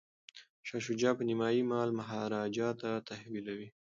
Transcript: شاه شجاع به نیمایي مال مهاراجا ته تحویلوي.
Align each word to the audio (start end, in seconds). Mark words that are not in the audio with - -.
شاه 0.67 0.81
شجاع 0.87 1.13
به 1.17 1.23
نیمایي 1.29 1.61
مال 1.71 1.89
مهاراجا 1.99 2.69
ته 2.81 2.89
تحویلوي. 3.09 3.69